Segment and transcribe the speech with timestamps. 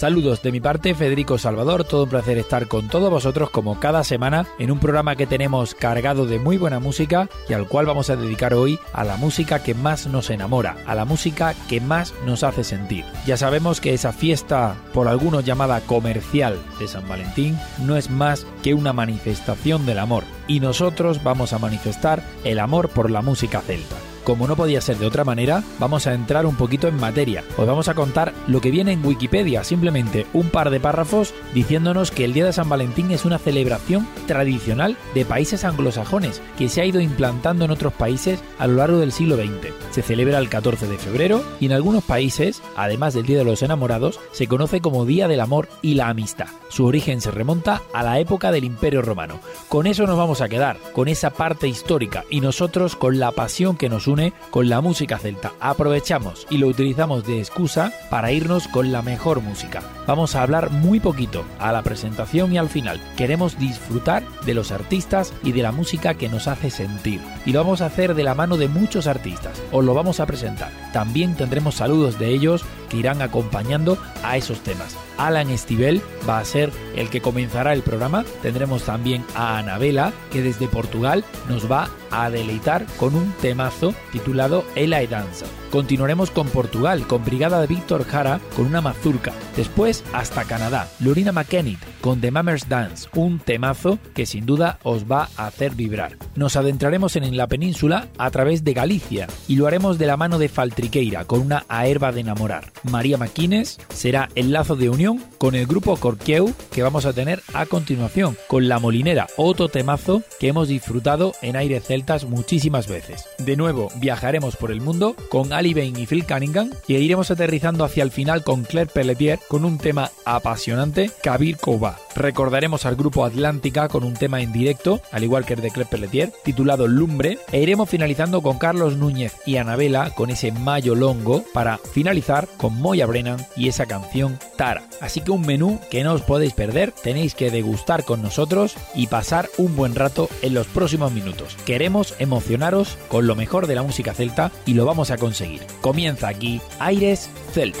[0.00, 4.02] Saludos de mi parte, Federico Salvador, todo un placer estar con todos vosotros como cada
[4.02, 8.08] semana en un programa que tenemos cargado de muy buena música y al cual vamos
[8.08, 12.14] a dedicar hoy a la música que más nos enamora, a la música que más
[12.24, 13.04] nos hace sentir.
[13.26, 18.46] Ya sabemos que esa fiesta, por algunos llamada comercial de San Valentín, no es más
[18.62, 20.24] que una manifestación del amor.
[20.48, 24.98] Y nosotros vamos a manifestar el amor por la música celta como no podía ser
[24.98, 27.44] de otra manera, vamos a entrar un poquito en materia.
[27.56, 32.10] Os vamos a contar lo que viene en Wikipedia, simplemente un par de párrafos diciéndonos
[32.10, 36.80] que el Día de San Valentín es una celebración tradicional de países anglosajones que se
[36.80, 39.72] ha ido implantando en otros países a lo largo del siglo XX.
[39.90, 43.62] Se celebra el 14 de febrero y en algunos países, además del Día de los
[43.62, 46.48] Enamorados, se conoce como Día del Amor y la Amistad.
[46.68, 49.40] Su origen se remonta a la época del Imperio Romano.
[49.68, 53.76] Con eso nos vamos a quedar, con esa parte histórica y nosotros con la pasión
[53.76, 54.06] que nos
[54.50, 55.52] con la música celta.
[55.60, 59.82] Aprovechamos y lo utilizamos de excusa para irnos con la mejor música.
[60.06, 63.00] Vamos a hablar muy poquito a la presentación y al final.
[63.16, 67.20] Queremos disfrutar de los artistas y de la música que nos hace sentir.
[67.46, 69.62] Y lo vamos a hacer de la mano de muchos artistas.
[69.70, 70.72] Os lo vamos a presentar.
[70.92, 74.96] También tendremos saludos de ellos que irán acompañando a esos temas.
[75.26, 78.24] Alan Estivel va a ser el que comenzará el programa.
[78.42, 84.64] Tendremos también a Anabela, que desde Portugal nos va a deleitar con un temazo titulado
[84.74, 85.46] Ela y Danza.
[85.70, 89.32] Continuaremos con Portugal, con Brigada de Víctor Jara, con una mazurca.
[89.56, 95.04] Después hasta Canadá, Lorina McKennitt con The Mammers Dance, un temazo que sin duda os
[95.04, 96.16] va a hacer vibrar.
[96.34, 100.38] Nos adentraremos en la península a través de Galicia y lo haremos de la mano
[100.38, 102.72] de Faltriqueira con una aerba de enamorar.
[102.84, 107.42] María Maquines será el lazo de unión con el grupo Corqueu que vamos a tener
[107.52, 113.26] a continuación, con La Molinera, otro temazo que hemos disfrutado en aire celtas muchísimas veces.
[113.38, 118.02] De nuevo, viajaremos por el mundo con Ali y Phil Cunningham y iremos aterrizando hacia
[118.02, 121.98] el final con Claire Pelletier con un tema apasionante, Kabir Kouba.
[122.14, 125.90] Recordaremos al grupo Atlántica con un tema en directo, al igual que el de Claire
[125.90, 131.44] Pelletier, titulado Lumbre, e iremos finalizando con Carlos Núñez y Anabela con ese Mayo Longo
[131.52, 134.82] para finalizar con Moya Brennan y esa canción Tara.
[135.00, 139.06] Así que un menú que no os podéis perder, tenéis que degustar con nosotros y
[139.06, 141.56] pasar un buen rato en los próximos minutos.
[141.64, 145.62] Queremos emocionaros con lo mejor de la música celta y lo vamos a conseguir.
[145.80, 147.80] Comienza aquí Aires Celta.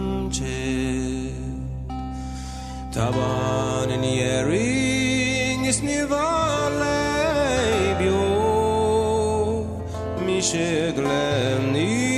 [2.91, 6.99] Taban en yering is nivale
[7.99, 9.63] bio
[10.25, 12.10] misheglem ni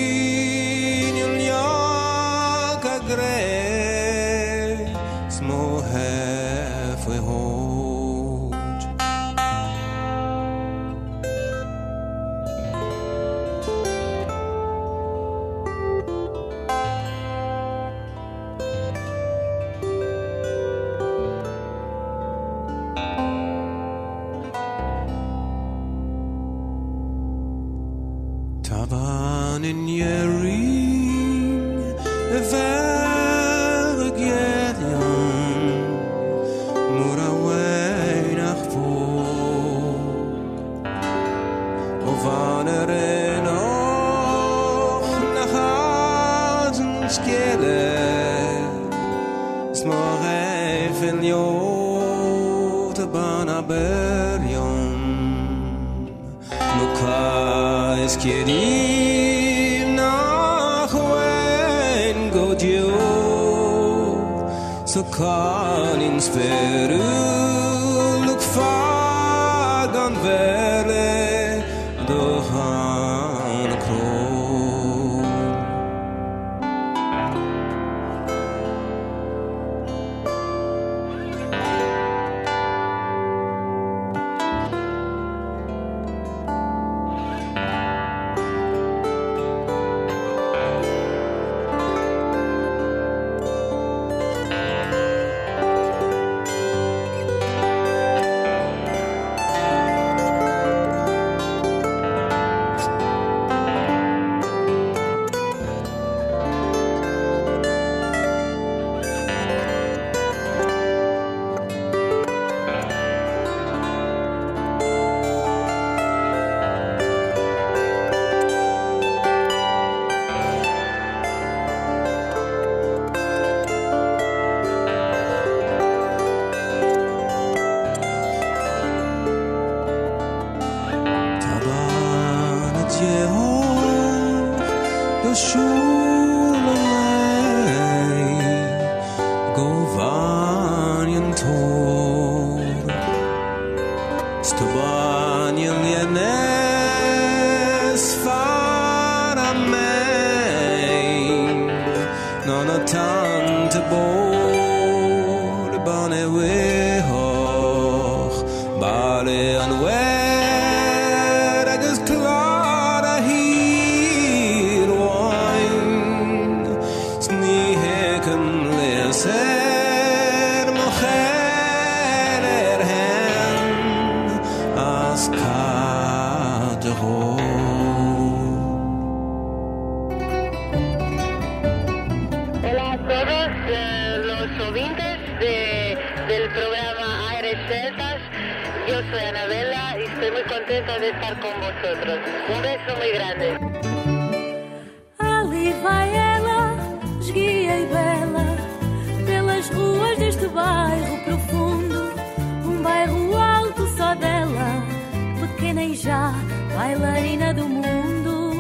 [205.96, 206.34] já,
[206.76, 208.54] bailarina do mundo.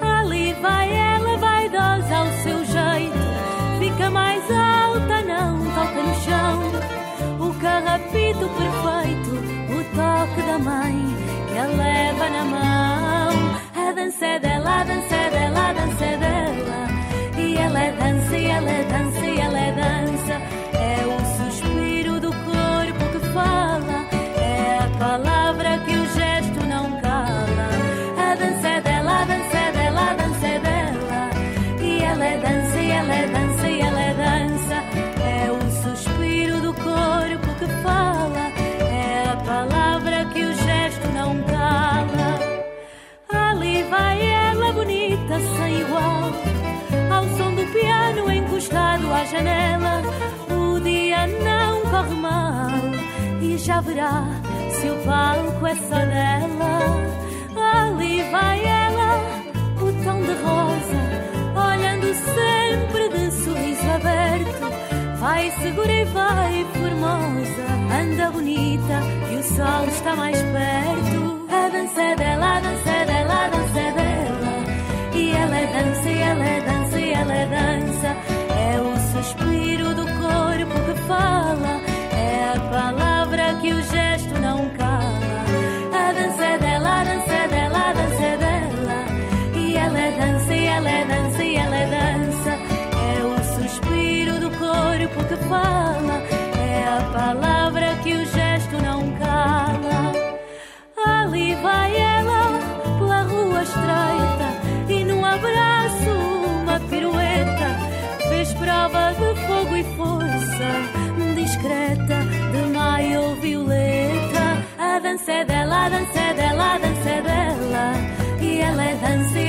[0.00, 3.18] Ali vai ela, vaidosa ao seu jeito.
[3.78, 7.48] Fica mais alta, não toca no chão.
[7.48, 9.30] O carrapito perfeito,
[9.72, 11.16] o toque da mãe
[11.48, 13.88] que a leva na mão.
[13.88, 16.88] A dança é dela, a dança é dela, a dança é dela.
[17.38, 20.67] E ela é dança, e ela é dança, e ela é dança.
[48.68, 50.02] encostado à janela.
[50.50, 52.70] O dia não corre mal
[53.40, 54.24] e já verá
[54.70, 56.78] se o palco é só dela.
[57.72, 59.20] Ali vai ela,
[59.76, 61.00] o tom de rosa,
[61.56, 65.18] olhando sempre de sorriso aberto.
[65.18, 67.66] Vai segura e vai formosa,
[68.00, 69.00] anda bonita
[69.32, 71.46] e o sol está mais perto.
[71.50, 75.14] A dança é dela, a dança é dela, a dança é dela.
[75.14, 78.37] E ela é dança, e ela é dança, e ela é dança
[79.22, 81.80] suspiro do corpo que fala,
[82.12, 84.77] é a palavra que o gesto não cala.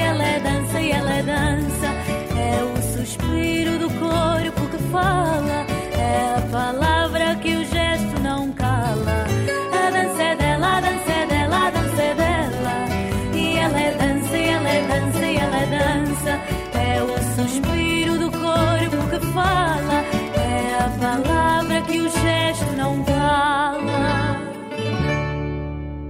[0.10, 1.88] ela é dança e ela é dança.
[2.36, 5.29] É o suspiro do corpo que faz.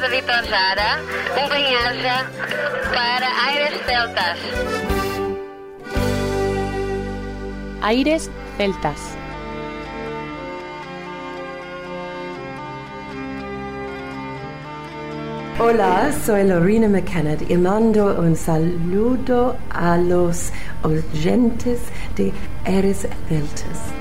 [0.00, 1.00] obrigada, Vitor Jara.
[1.36, 2.26] Um bem-aja
[2.94, 4.38] para Aires Celtas.
[7.82, 9.16] Aires Celtas.
[15.58, 20.52] Hola, soy Lorena McKenna y mando un saludo a los
[20.82, 21.80] oyentes
[22.16, 22.32] de
[22.64, 23.99] Eres Celtas.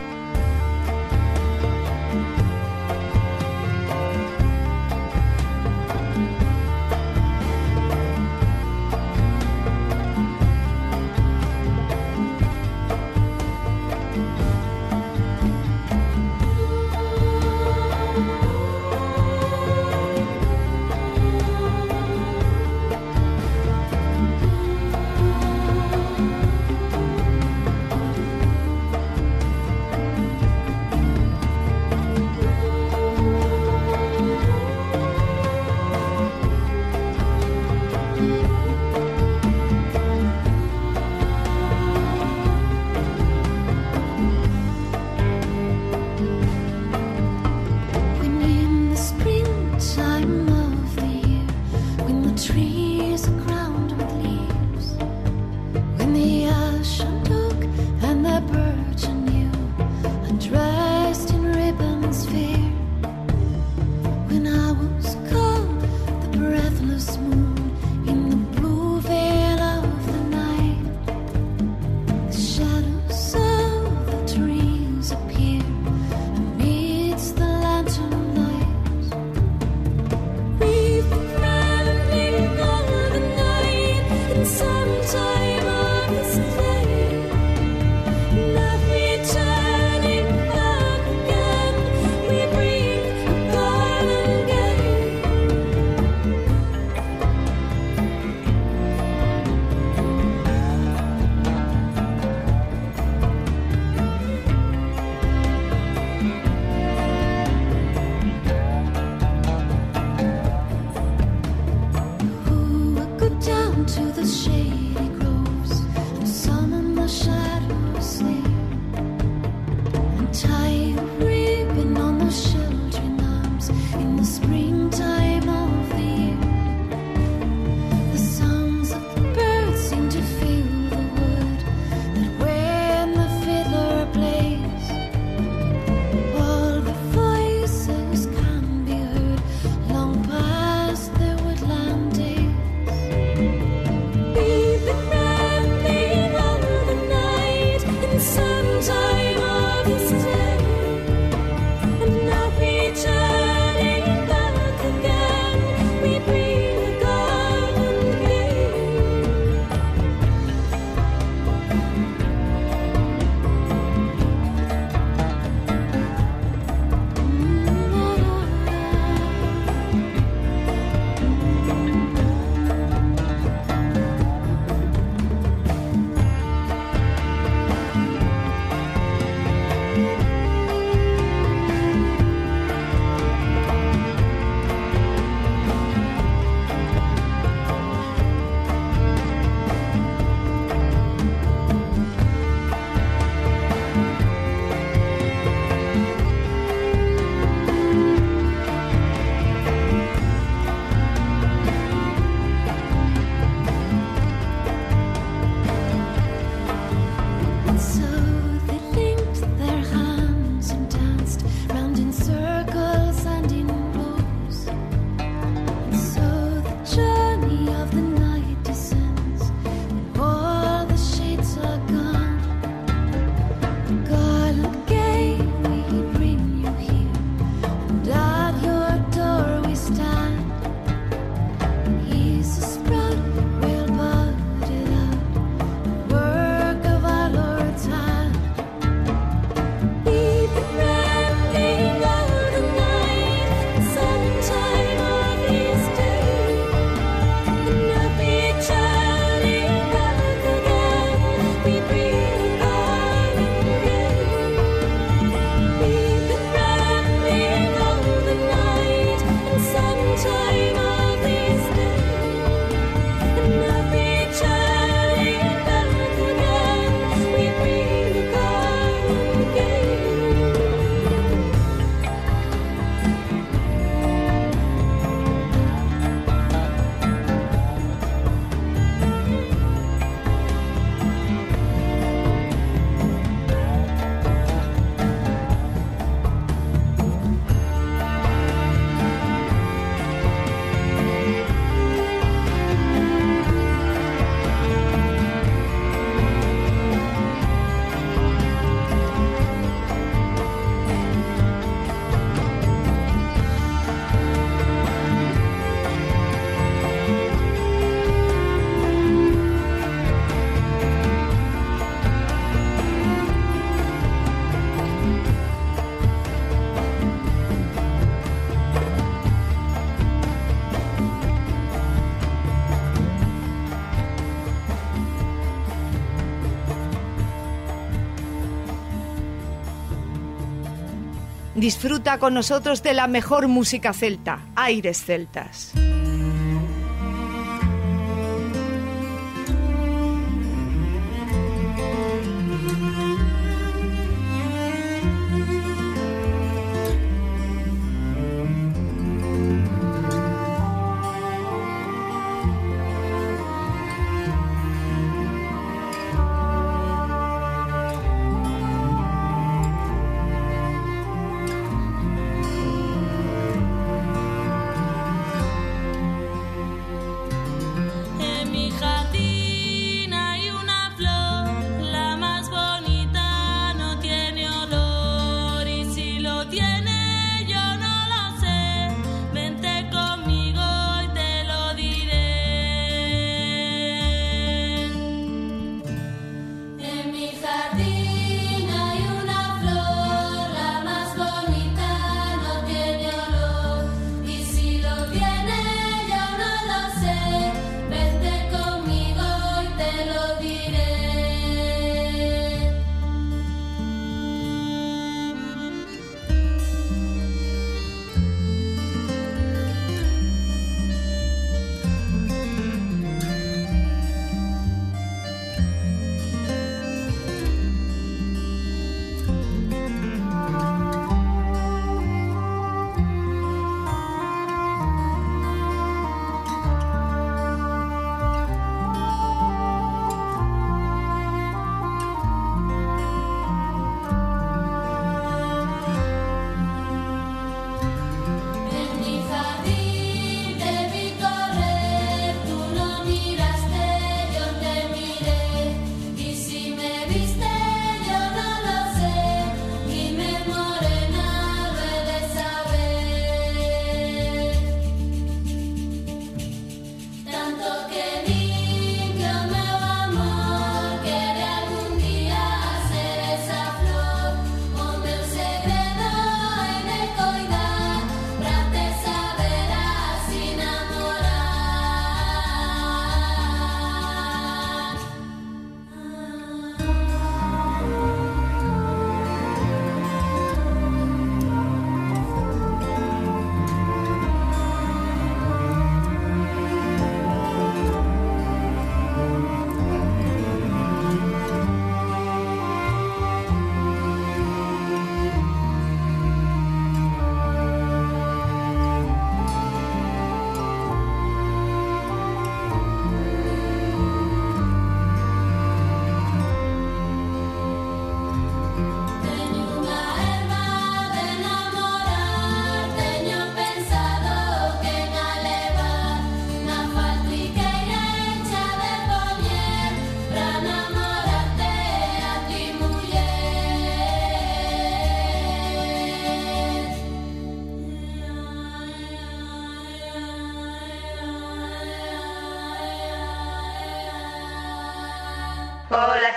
[331.60, 335.74] Disfruta con nosotros de la mejor música celta, Aires Celtas.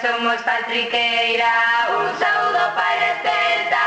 [0.01, 1.53] somos Patriqueira
[1.91, 3.82] Un saúdo para Estelta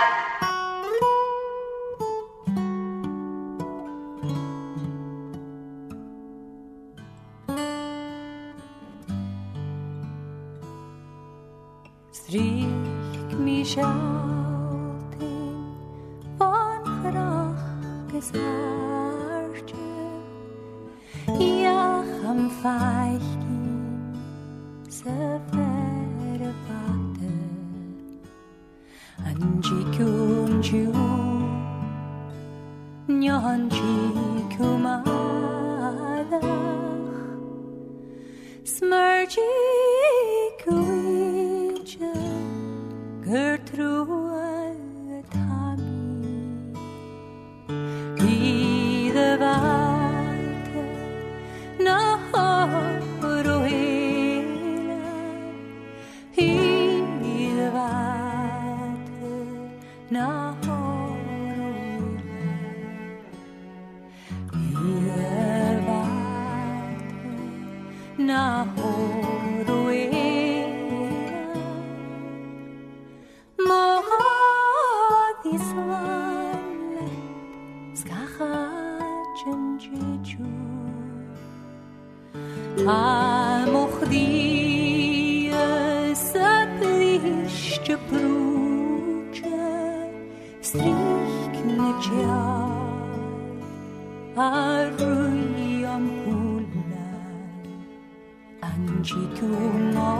[98.61, 99.45] Anjitu
[99.93, 100.11] mo,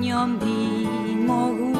[0.00, 0.58] nyambi
[1.26, 1.73] mogu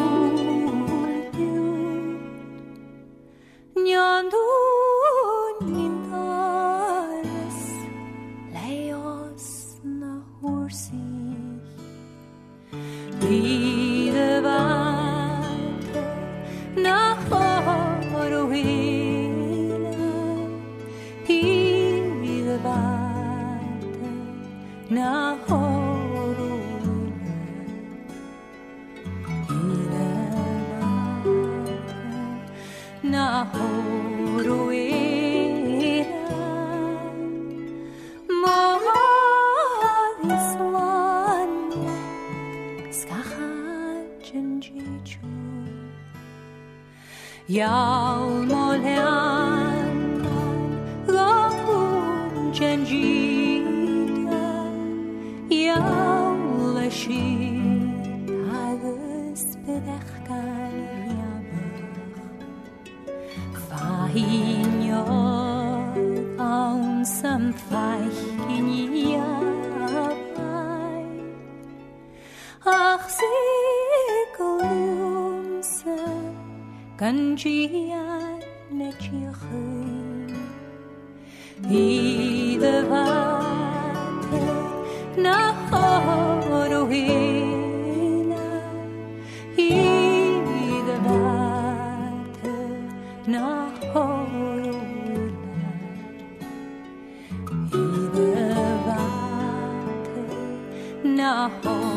[101.25, 101.94] Na horohila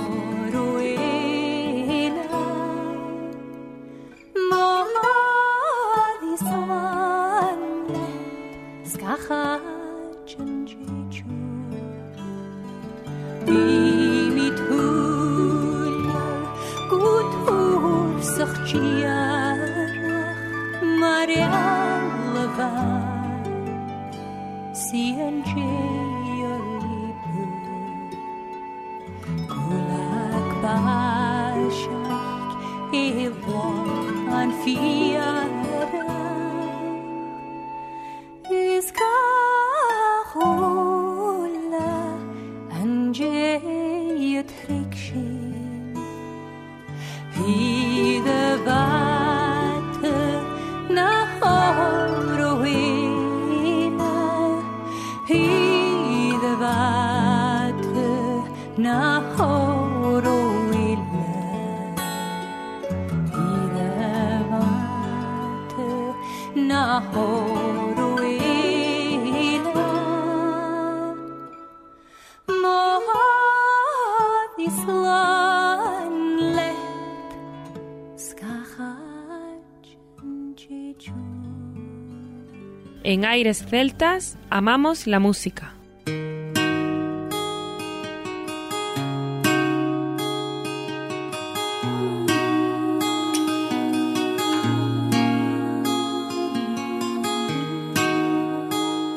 [83.17, 85.73] En Aires Celtas amamos la música.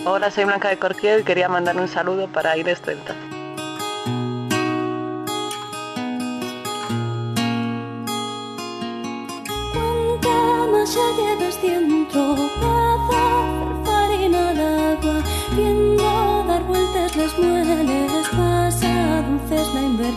[0.06, 3.14] Hola, soy Blanca de Corquier y quería mandar un saludo para Aires Celta.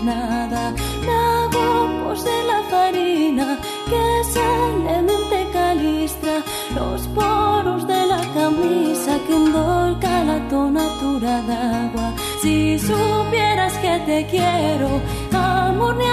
[0.04, 3.58] Invernada, tragos de la farina
[3.90, 6.44] que salemente calistra,
[6.76, 12.14] los poros de la camisa que endolca la tonatura d'agua.
[12.42, 16.04] Si supieras que te quiero, amor, me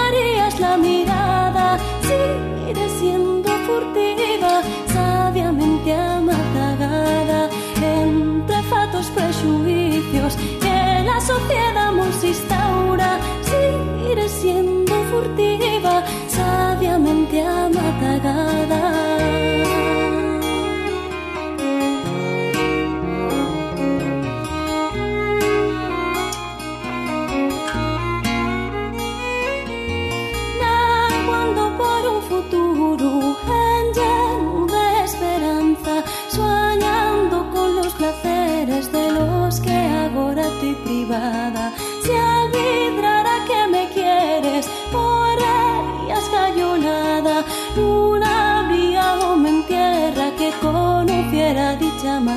[0.59, 4.61] la mirada, seguiré siendo furtiva,
[4.93, 7.49] sabiamente amatagada,
[7.81, 12.23] entre fatos prejuicios que la sociedad nos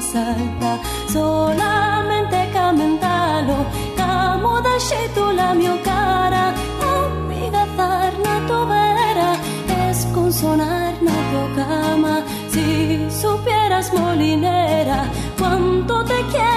[0.05, 0.81] más alta.
[1.13, 3.57] Solamente camentalo
[3.97, 4.77] camo da
[5.15, 6.53] tu la mio cara.
[6.81, 9.31] Amiga zarna tu vera
[9.89, 12.23] es consonar na tu cama.
[12.49, 15.05] Si supieras molinera
[15.39, 16.54] cuánto te quiero.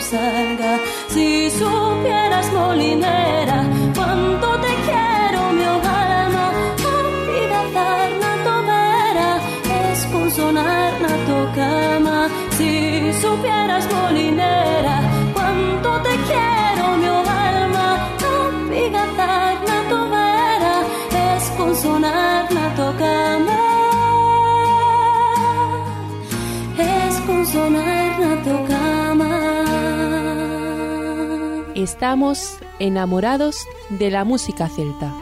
[0.00, 0.56] some
[31.86, 35.14] Estamos enamorados de la música celta.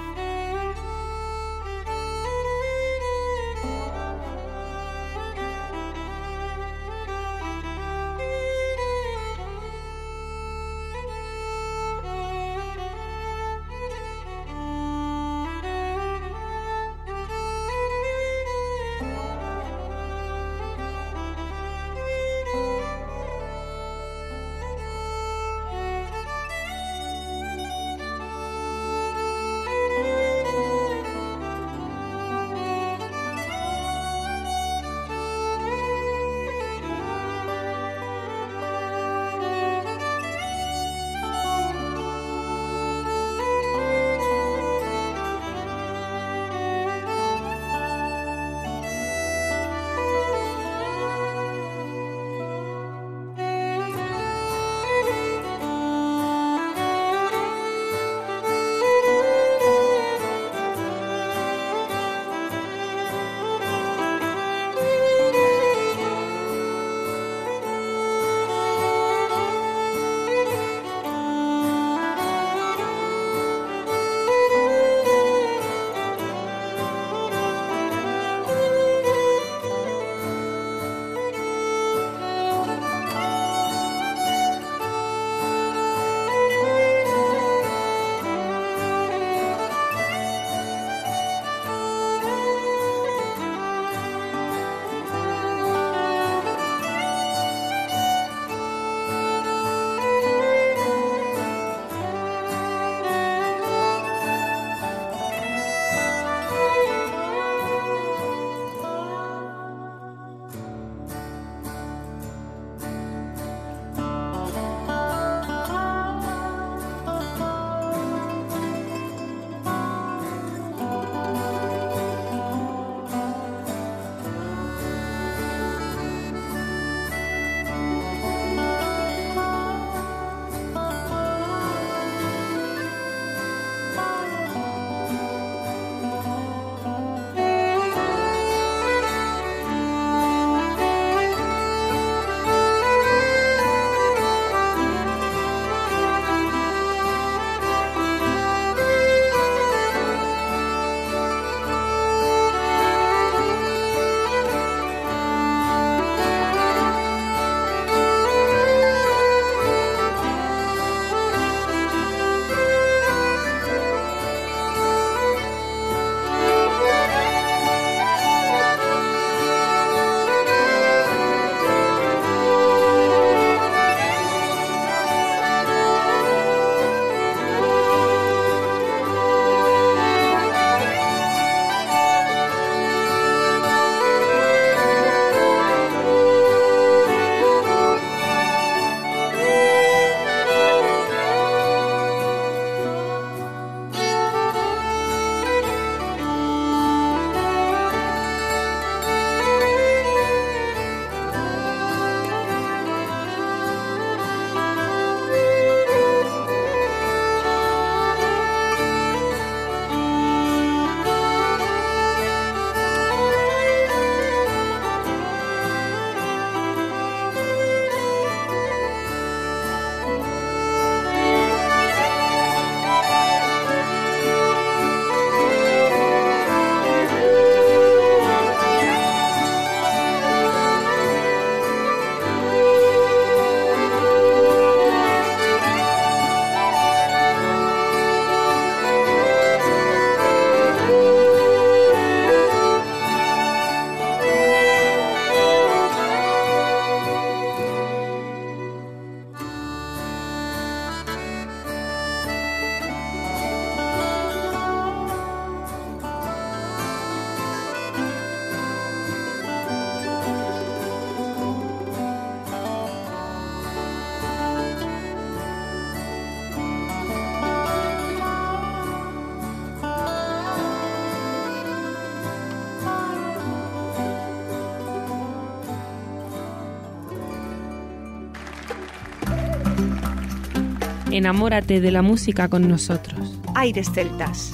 [281.14, 283.38] Enamórate de la música con nosotros.
[283.54, 284.52] Aires Celtas.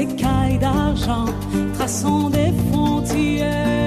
[0.00, 1.26] écailles d'argent,
[1.74, 3.79] traçant des frontières.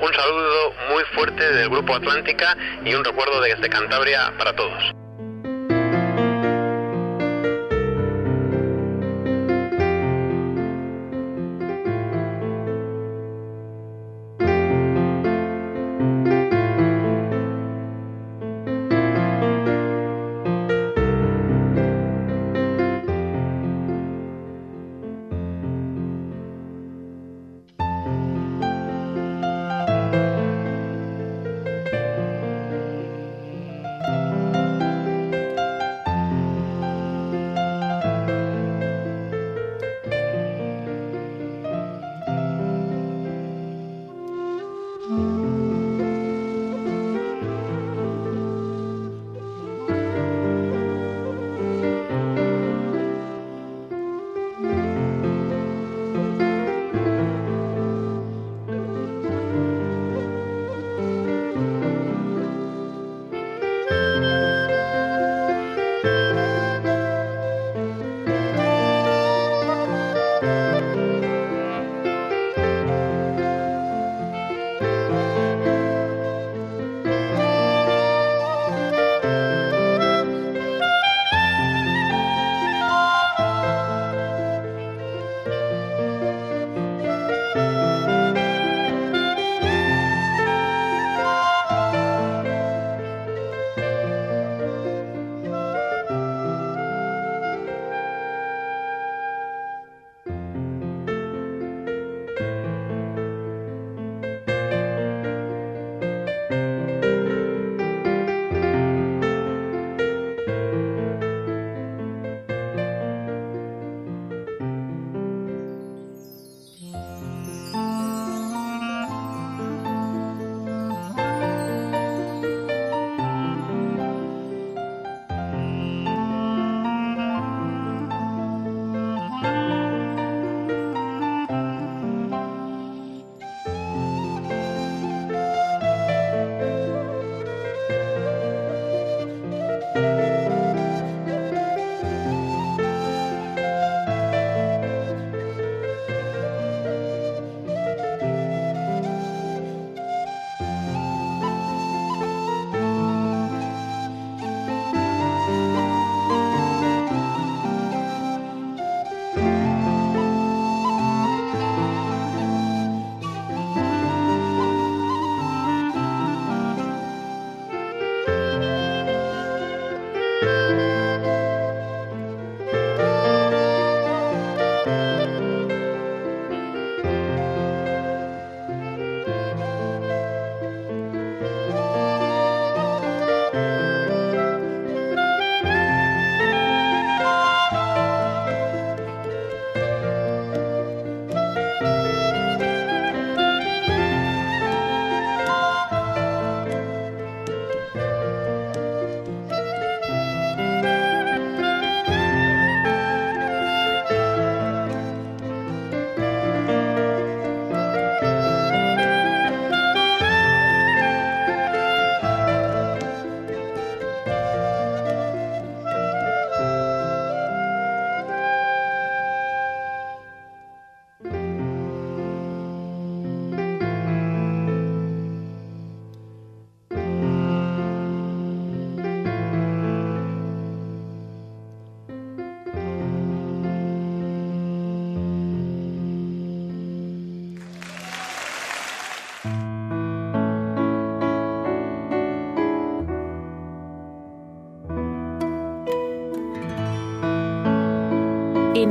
[0.00, 4.97] Un saludo muy fuerte del Grupo Atlántica y un recuerdo desde Cantabria para todos.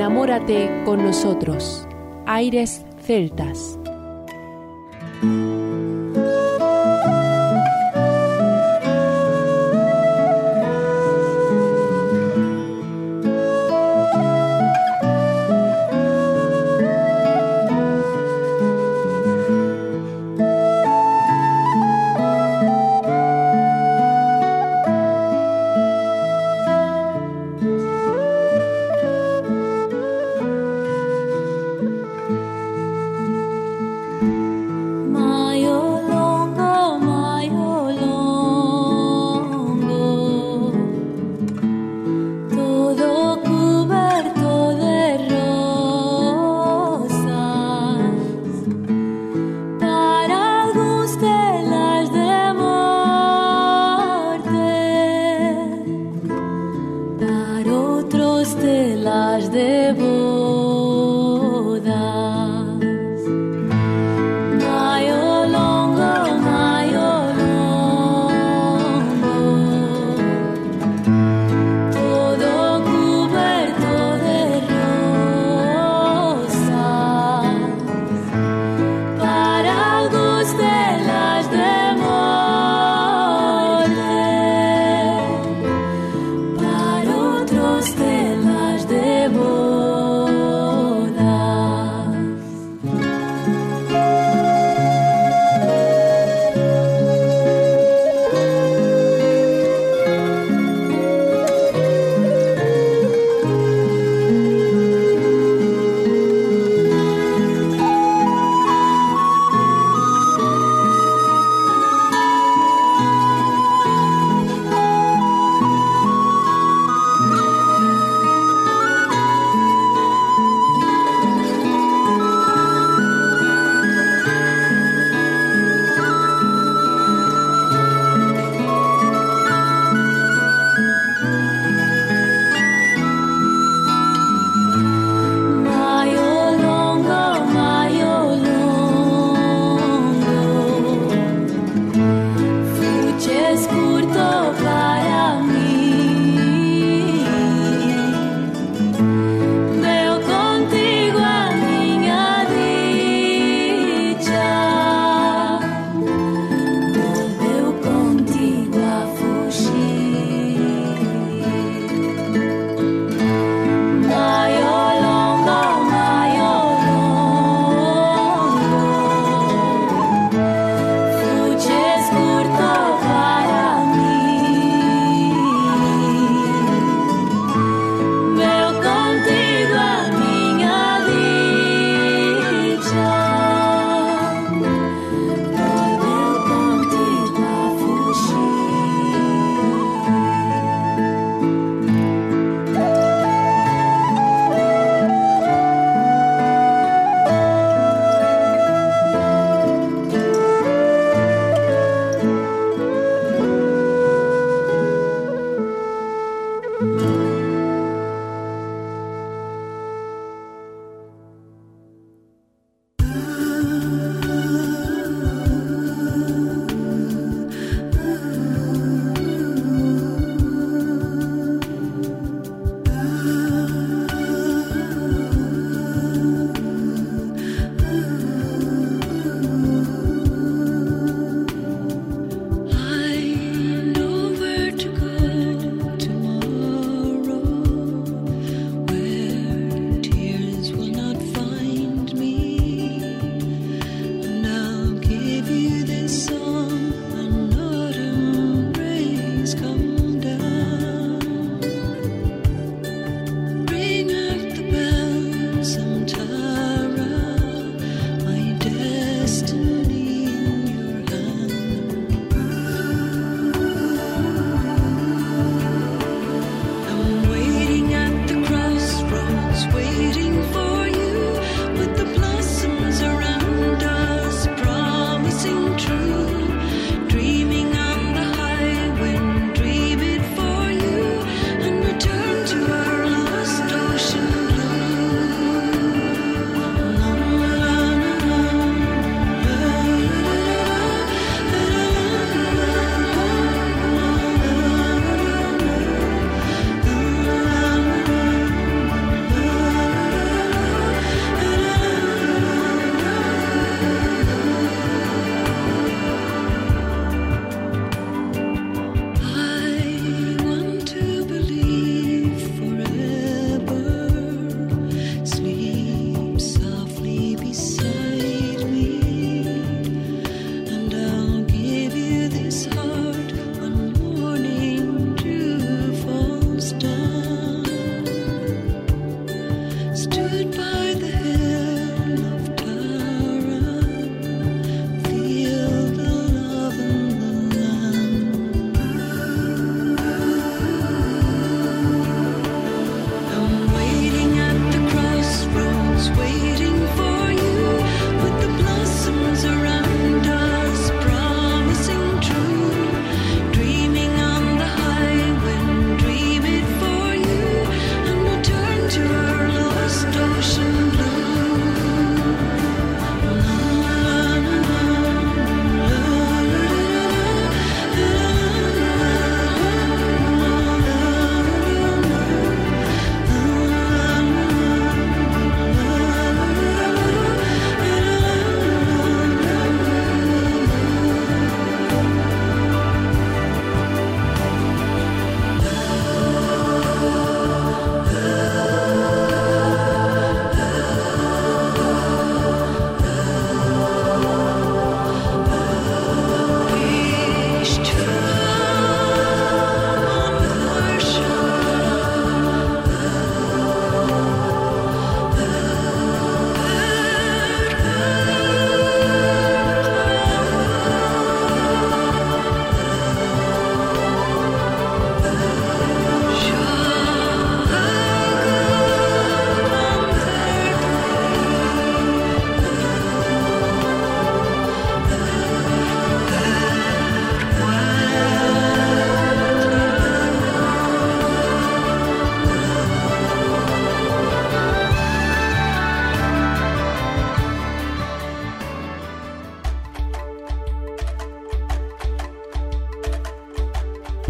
[0.08, 1.86] Enamórate con nosotros.
[2.26, 3.78] Aires Celtas.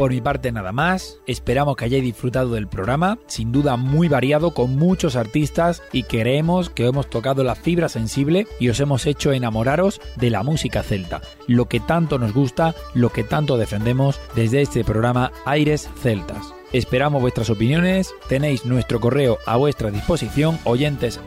[0.08, 4.54] Por mi parte nada más, esperamos que hayáis disfrutado del programa, sin duda muy variado
[4.54, 9.34] con muchos artistas y creemos que hemos tocado la fibra sensible y os hemos hecho
[9.34, 14.62] enamoraros de la música celta, lo que tanto nos gusta, lo que tanto defendemos desde
[14.62, 16.57] este programa Aires Celtas.
[16.74, 21.22] Esperamos vuestras opiniones, tenéis nuestro correo a vuestra disposición, oyentes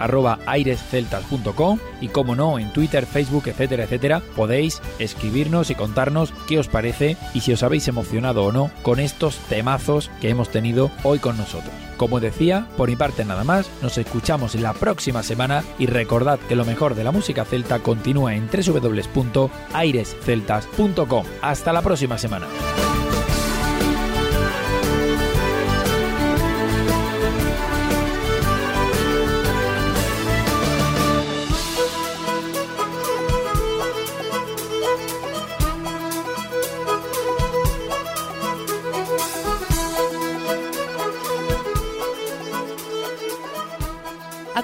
[2.00, 7.16] y como no, en Twitter, Facebook, etcétera, etcétera, podéis escribirnos y contarnos qué os parece
[7.32, 11.38] y si os habéis emocionado o no con estos temazos que hemos tenido hoy con
[11.38, 11.72] nosotros.
[11.96, 16.56] Como decía, por mi parte nada más, nos escuchamos la próxima semana y recordad que
[16.56, 21.24] lo mejor de la música celta continúa en www.airesceltas.com.
[21.42, 22.46] Hasta la próxima semana.